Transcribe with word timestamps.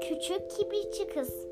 Küçük 0.00 0.50
kibritçi 0.50 1.06
kız. 1.06 1.46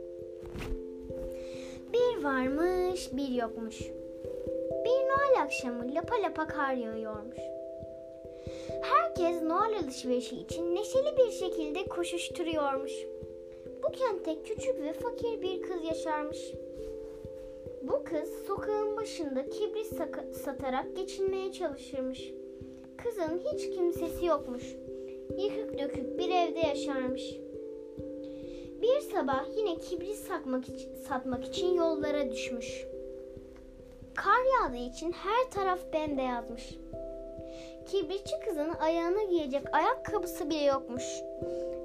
Bir 1.92 2.24
varmış, 2.24 3.10
bir 3.12 3.28
yokmuş. 3.28 3.80
Bir 4.84 4.90
Noel 4.90 5.42
akşamı 5.42 5.94
lapa 5.94 6.22
lapa 6.22 6.46
kar 6.46 6.74
yağıyormuş. 6.74 7.38
Herkes 8.82 9.42
Noel 9.42 9.78
alışverişi 9.84 10.36
için 10.36 10.74
neşeli 10.74 11.16
bir 11.18 11.30
şekilde 11.30 11.84
koşuşturuyormuş. 11.84 12.92
Bu 13.82 13.92
kentte 13.92 14.42
küçük 14.42 14.82
ve 14.82 14.92
fakir 14.92 15.42
bir 15.42 15.62
kız 15.62 15.84
yaşarmış. 15.84 16.52
Bu 17.82 18.04
kız 18.04 18.46
sokağın 18.46 18.96
başında 18.96 19.48
kibrit 19.48 19.86
satarak 20.36 20.96
geçinmeye 20.96 21.52
çalışırmış. 21.52 22.32
Kızın 23.06 23.42
hiç 23.52 23.70
kimsesi 23.70 24.26
yokmuş. 24.26 24.62
Yıkık 25.38 25.78
dökük 25.78 26.18
bir 26.18 26.30
evde 26.30 26.58
yaşarmış. 26.58 27.36
Bir 28.82 29.00
sabah 29.00 29.44
yine 29.56 29.78
kibrit 29.78 30.16
satmak 30.16 30.68
için, 30.68 30.94
satmak 31.08 31.44
için 31.44 31.74
yollara 31.74 32.30
düşmüş. 32.30 32.86
Kar 34.14 34.42
yağdığı 34.54 34.90
için 34.90 35.12
her 35.12 35.50
taraf 35.50 35.80
bembeyazmış. 35.92 36.78
Kibritçi 37.86 38.34
kızın 38.44 38.70
ayağına 38.80 39.22
giyecek 39.22 39.62
ayakkabısı 39.72 40.50
bile 40.50 40.64
yokmuş. 40.64 41.04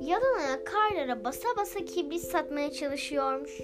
Yalan 0.02 0.40
ayak 0.40 0.68
karlara 0.68 1.24
basa 1.24 1.48
basa 1.58 1.86
kibrit 1.86 2.22
satmaya 2.22 2.72
çalışıyormuş. 2.72 3.62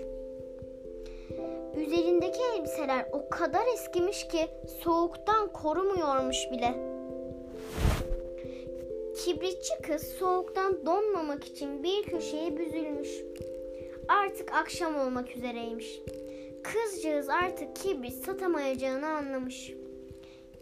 Üzerindeki 1.76 2.42
elbiseler 2.56 3.06
o 3.12 3.30
kadar 3.30 3.74
eskimiş 3.74 4.28
ki 4.28 4.48
soğuktan 4.84 5.54
korumuyormuş 5.54 6.52
bile. 6.52 6.98
Kibritçi 9.28 9.74
kız 9.84 10.04
soğuktan 10.04 10.86
donmamak 10.86 11.44
için 11.44 11.84
bir 11.84 12.04
köşeye 12.04 12.58
büzülmüş. 12.58 13.10
Artık 14.08 14.54
akşam 14.54 15.00
olmak 15.00 15.38
üzereymiş. 15.38 16.00
Kızcağız 16.64 17.30
artık 17.30 17.76
kibrit 17.76 18.14
satamayacağını 18.26 19.08
anlamış. 19.08 19.72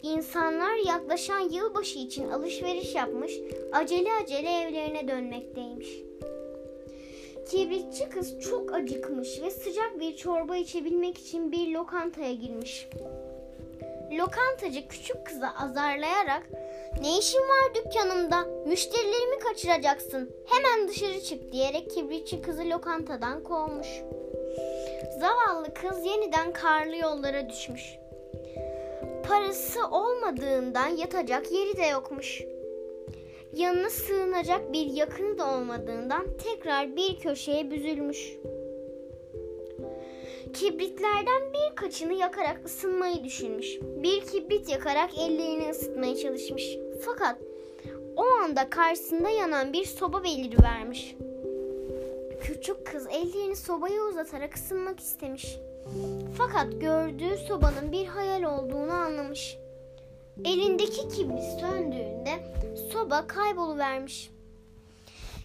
İnsanlar 0.02 0.86
yaklaşan 0.86 1.38
yılbaşı 1.38 1.98
için 1.98 2.30
alışveriş 2.30 2.94
yapmış, 2.94 3.32
acele 3.72 4.08
acele 4.22 4.50
evlerine 4.50 5.08
dönmekteymiş. 5.08 5.88
Kibritçi 7.50 8.08
kız 8.08 8.40
çok 8.40 8.74
acıkmış 8.74 9.42
ve 9.42 9.50
sıcak 9.50 10.00
bir 10.00 10.16
çorba 10.16 10.56
içebilmek 10.56 11.18
için 11.18 11.52
bir 11.52 11.72
lokantaya 11.72 12.32
girmiş. 12.32 12.88
Lokantacı 14.12 14.88
küçük 14.88 15.26
kızı 15.26 15.48
azarlayarak 15.48 16.48
ne 17.00 17.18
işin 17.18 17.40
var 17.40 17.74
dükkanımda? 17.74 18.46
Müşterilerimi 18.66 19.38
kaçıracaksın. 19.38 20.30
Hemen 20.46 20.88
dışarı 20.88 21.20
çık 21.20 21.52
diyerek 21.52 21.90
kibritçi 21.90 22.42
kızı 22.42 22.70
lokantadan 22.70 23.44
kovmuş. 23.44 23.86
Zavallı 25.20 25.74
kız 25.74 26.06
yeniden 26.06 26.52
karlı 26.52 26.96
yollara 26.96 27.48
düşmüş. 27.48 27.82
Parası 29.28 29.86
olmadığından 29.90 30.88
yatacak 30.88 31.52
yeri 31.52 31.76
de 31.76 31.86
yokmuş. 31.86 32.42
Yanına 33.52 33.90
sığınacak 33.90 34.72
bir 34.72 34.86
yakını 34.86 35.38
da 35.38 35.54
olmadığından 35.54 36.26
tekrar 36.44 36.96
bir 36.96 37.18
köşeye 37.18 37.70
büzülmüş. 37.70 38.36
Kibritlerden 40.54 41.42
birkaçını 41.54 42.14
yakarak 42.14 42.60
ısınmayı 42.66 43.24
düşünmüş. 43.24 43.78
Bir 43.82 44.20
kibrit 44.20 44.68
yakarak 44.68 45.10
ellerini 45.18 45.70
ısıtmaya 45.70 46.16
çalışmış. 46.16 46.85
Fakat 47.04 47.38
o 48.16 48.24
anda 48.24 48.70
karşısında 48.70 49.28
yanan 49.28 49.72
bir 49.72 49.84
soba 49.84 50.24
beliri 50.24 50.62
vermiş. 50.62 51.16
Küçük 52.42 52.86
kız 52.86 53.06
ellerini 53.06 53.56
sobaya 53.56 54.02
uzatarak 54.02 54.56
ısınmak 54.56 55.00
istemiş. 55.00 55.56
Fakat 56.38 56.80
gördüğü 56.80 57.36
sobanın 57.48 57.92
bir 57.92 58.06
hayal 58.06 58.42
olduğunu 58.42 58.92
anlamış. 58.92 59.56
Elindeki 60.44 61.08
kibrit 61.08 61.60
söndüğünde 61.60 62.54
soba 62.92 63.26
kayboluvermiş. 63.26 64.30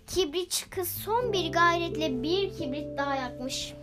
Kibritçi 0.08 0.70
kız 0.70 0.90
son 0.90 1.34
bir 1.34 1.52
gayretle 1.52 2.24
bir 2.24 2.58
kibrit 2.58 2.98
daha 2.98 3.16
yakmış. 3.16 3.74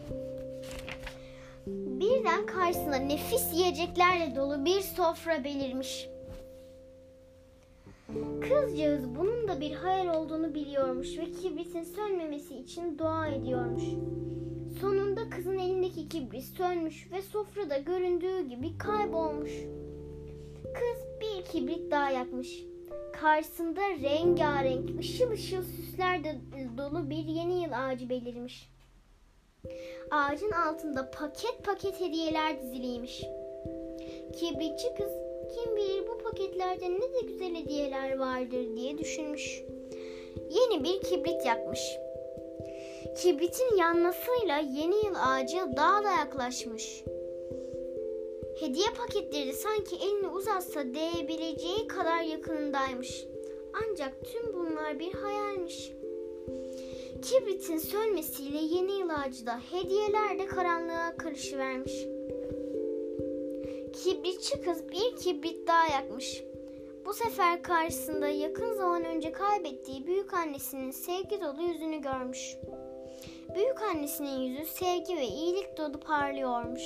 Birden 1.67 2.47
karşısına 2.47 2.97
nefis 2.97 3.53
yiyeceklerle 3.55 4.37
dolu 4.37 4.65
bir 4.65 4.81
sofra 4.81 5.45
belirmiş. 5.45 6.09
Kızcağız 8.09 9.15
bunun 9.17 9.49
da 9.49 9.61
bir 9.61 9.73
hayal 9.73 10.15
olduğunu 10.15 10.55
biliyormuş 10.55 11.19
ve 11.19 11.31
kibritin 11.31 11.83
sönmemesi 11.83 12.57
için 12.57 12.99
dua 12.99 13.27
ediyormuş. 13.27 13.83
Sonunda 14.81 15.31
kızın 15.31 15.59
elindeki 15.59 16.09
kibrit 16.09 16.43
sönmüş 16.43 17.13
ve 17.13 17.23
sofrada 17.23 17.79
göründüğü 17.79 18.49
gibi 18.49 18.79
kaybolmuş. 18.79 19.53
Kız 20.63 21.21
bir 21.21 21.45
kibrit 21.45 21.91
daha 21.91 22.11
yakmış. 22.11 22.65
Karşısında 23.13 23.81
rengarenk, 23.81 25.01
ışıl 25.01 25.31
ışıl 25.31 25.63
süslerle 25.63 26.39
dolu 26.79 27.11
bir 27.11 27.25
yeni 27.25 27.63
yıl 27.63 27.73
ağacı 27.73 28.09
belirmiş. 28.09 28.71
Ağacın 30.11 30.51
altında 30.51 31.11
paket 31.11 31.65
paket 31.65 32.01
hediyeler 32.01 32.63
diziliymiş. 32.63 33.25
Kibritçi 34.33 34.95
kız 34.97 35.28
kim 35.55 35.77
bilir 35.77 36.07
bu 36.09 36.19
paketlerde 36.19 36.91
ne 36.91 37.01
de 37.01 37.21
güzel 37.27 37.55
hediyeler 37.55 38.19
vardır 38.19 38.77
diye 38.77 38.99
düşünmüş. 38.99 39.63
Yeni 40.51 40.85
bir 40.85 41.01
kibrit 41.01 41.47
yakmış. 41.47 41.81
Kibritin 43.17 43.77
yanmasıyla 43.77 44.59
yeni 44.59 45.07
yıl 45.07 45.15
ağacı 45.23 45.57
daha 45.77 46.05
da 46.05 46.11
yaklaşmış. 46.11 47.05
Hediye 48.61 48.87
paketleri 48.99 49.53
sanki 49.53 49.97
elini 49.97 50.29
uzatsa 50.29 50.81
değebileceği 50.95 51.87
kadar 51.89 52.23
yakınındaymış. 52.23 53.27
Ancak 53.73 54.13
tüm 54.25 54.55
bunlar 54.55 54.99
bir 54.99 55.13
hayalmiş. 55.13 55.93
Kibritin 57.23 57.79
sönmesiyle 57.79 58.59
yeni 58.59 58.93
yıl 58.93 59.11
ağacı 59.11 59.47
da 59.47 59.61
hediyeler 59.71 60.39
de 60.39 60.47
karanlığa 60.47 61.17
karışıvermiş. 61.17 62.18
Kibritçi 64.05 64.61
kız 64.61 64.89
bir 64.89 65.17
kibrit 65.17 65.69
daha 65.69 65.87
yakmış. 65.87 66.45
Bu 67.07 67.15
sefer 67.15 67.63
karşısında 67.63 68.29
yakın 68.29 68.73
zaman 68.73 69.05
önce 69.05 69.33
kaybettiği 69.33 70.07
büyük 70.07 70.35
annesinin 70.35 70.91
sevgi 70.91 71.41
dolu 71.41 71.63
yüzünü 71.63 72.01
görmüş. 72.01 72.57
Büyük 73.55 73.83
annesinin 73.83 74.41
yüzü 74.41 74.67
sevgi 74.67 75.17
ve 75.17 75.25
iyilik 75.25 75.79
dolu 75.79 76.01
parlıyormuş. 76.01 76.83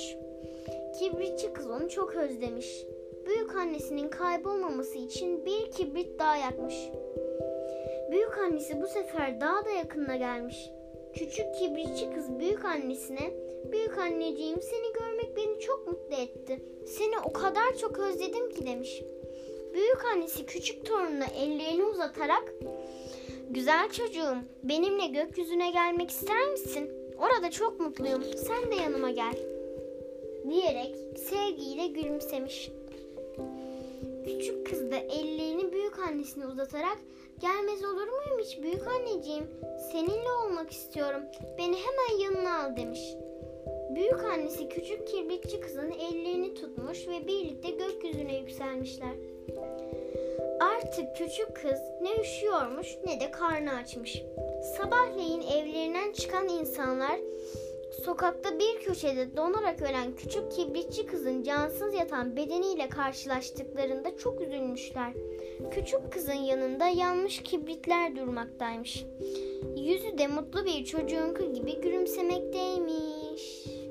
Kibritçi 0.99 1.53
kız 1.53 1.69
onu 1.69 1.89
çok 1.89 2.15
özlemiş. 2.15 2.85
Büyük 3.25 3.55
annesinin 3.55 4.09
kaybolmaması 4.09 4.97
için 4.97 5.45
bir 5.45 5.71
kibrit 5.71 6.19
daha 6.19 6.35
yakmış. 6.35 6.75
Büyük 8.11 8.37
annesi 8.37 8.81
bu 8.81 8.87
sefer 8.87 9.41
daha 9.41 9.65
da 9.65 9.69
yakınına 9.69 10.15
gelmiş. 10.15 10.69
Küçük 11.15 11.55
kibritçi 11.59 12.09
kız 12.15 12.39
büyük 12.39 12.65
annesine 12.65 13.33
Büyük 13.71 13.97
anneciğim 13.97 14.61
seni 14.61 14.93
görmek 14.93 15.37
beni 15.37 15.59
çok 15.59 15.87
mutlu 15.87 16.15
etti. 16.15 16.59
Seni 16.85 17.19
o 17.25 17.33
kadar 17.33 17.77
çok 17.77 17.99
özledim 17.99 18.49
ki 18.49 18.65
demiş. 18.65 19.03
Büyük 19.73 20.05
annesi 20.05 20.45
küçük 20.45 20.85
torununa 20.85 21.25
ellerini 21.25 21.83
uzatarak 21.83 22.53
Güzel 23.49 23.91
çocuğum 23.91 24.37
benimle 24.63 25.07
gökyüzüne 25.07 25.71
gelmek 25.71 26.09
ister 26.09 26.51
misin? 26.51 26.91
Orada 27.17 27.51
çok 27.51 27.79
mutluyum. 27.79 28.23
Sen 28.23 28.71
de 28.71 28.75
yanıma 28.75 29.11
gel. 29.11 29.35
Diyerek 30.49 30.95
sevgiyle 31.17 31.87
gülümsemiş. 31.87 32.71
Küçük 34.25 34.67
kız 34.69 34.91
da 34.91 34.95
ellerini 34.95 35.52
büyük 36.03 36.15
annesine 36.15 36.47
uzatarak 36.47 36.97
gelmez 37.39 37.83
olur 37.83 38.07
muyum 38.07 38.39
hiç 38.39 38.61
büyük 38.61 38.87
anneciğim? 38.87 39.47
Seninle 39.91 40.31
olmak 40.45 40.71
istiyorum. 40.71 41.21
Beni 41.57 41.75
hemen 41.75 42.23
yanına 42.23 42.63
al 42.63 42.75
demiş. 42.75 42.99
Büyük 43.95 44.23
annesi 44.23 44.69
küçük 44.69 45.07
kirbitçi 45.07 45.59
kızın 45.59 45.91
ellerini 45.91 46.53
tutmuş 46.53 47.07
ve 47.07 47.27
birlikte 47.27 47.69
gökyüzüne 47.69 48.39
yükselmişler. 48.39 49.15
Artık 50.59 51.15
küçük 51.17 51.55
kız 51.55 51.79
ne 52.01 52.21
üşüyormuş 52.21 52.87
ne 53.05 53.19
de 53.19 53.31
karnı 53.31 53.73
açmış. 53.73 54.23
Sabahleyin 54.77 55.41
evlerinden 55.41 56.11
çıkan 56.11 56.49
insanlar 56.49 57.19
sokakta 58.05 58.59
bir 58.59 58.79
köşede 58.79 59.37
donarak 59.37 59.81
ölen 59.81 60.15
küçük 60.15 60.51
kibritçi 60.51 61.05
kızın 61.05 61.43
cansız 61.43 61.93
yatan 61.93 62.35
bedeniyle 62.35 62.89
karşılaştıklarında 62.89 64.17
çok 64.17 64.41
üzülmüşler. 64.41 65.13
Küçük 65.71 66.13
kızın 66.13 66.33
yanında 66.33 66.87
yanmış 66.87 67.43
kibritler 67.43 68.15
durmaktaymış. 68.15 69.05
Yüzü 69.77 70.17
de 70.17 70.27
mutlu 70.27 70.65
bir 70.65 70.85
çocuğunki 70.85 71.53
gibi 71.53 71.81
gülümsemekteymiş. 71.81 73.82